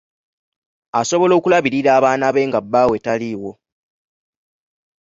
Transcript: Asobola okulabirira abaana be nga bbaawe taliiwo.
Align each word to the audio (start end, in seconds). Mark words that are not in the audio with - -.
Asobola 0.99 1.33
okulabirira 1.39 1.89
abaana 1.97 2.27
be 2.35 2.41
nga 2.49 2.59
bbaawe 2.65 2.97
taliiwo. 3.05 3.51